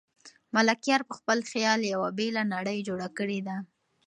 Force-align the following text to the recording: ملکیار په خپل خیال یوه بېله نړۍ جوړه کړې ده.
ملکیار 0.55 1.01
په 1.09 1.13
خپل 1.19 1.39
خیال 1.51 1.81
یوه 1.93 2.09
بېله 2.17 2.43
نړۍ 2.53 2.79
جوړه 2.87 3.07
کړې 3.17 3.39
ده. 3.47 3.57